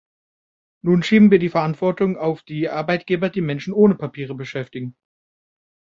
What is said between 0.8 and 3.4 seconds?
Nun schieben wir die Verantwortung auf die Arbeitgeber,